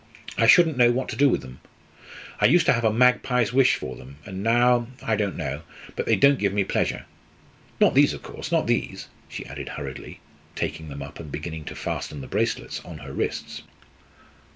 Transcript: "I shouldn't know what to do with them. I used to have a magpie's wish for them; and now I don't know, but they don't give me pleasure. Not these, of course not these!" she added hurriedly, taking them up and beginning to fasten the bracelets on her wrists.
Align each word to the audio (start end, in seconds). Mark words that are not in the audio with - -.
"I 0.35 0.47
shouldn't 0.47 0.77
know 0.77 0.91
what 0.91 1.09
to 1.09 1.15
do 1.15 1.29
with 1.29 1.41
them. 1.41 1.59
I 2.39 2.47
used 2.47 2.65
to 2.65 2.73
have 2.73 2.83
a 2.83 2.91
magpie's 2.91 3.53
wish 3.53 3.75
for 3.75 3.95
them; 3.95 4.15
and 4.25 4.41
now 4.41 4.87
I 5.03 5.15
don't 5.15 5.37
know, 5.37 5.61
but 5.95 6.07
they 6.07 6.15
don't 6.15 6.39
give 6.39 6.53
me 6.55 6.63
pleasure. 6.63 7.05
Not 7.79 7.93
these, 7.93 8.11
of 8.11 8.23
course 8.23 8.51
not 8.51 8.65
these!" 8.65 9.09
she 9.29 9.45
added 9.45 9.69
hurriedly, 9.69 10.19
taking 10.55 10.89
them 10.89 11.03
up 11.03 11.19
and 11.19 11.31
beginning 11.31 11.65
to 11.65 11.75
fasten 11.75 12.19
the 12.19 12.27
bracelets 12.27 12.79
on 12.83 12.97
her 12.97 13.13
wrists. 13.13 13.61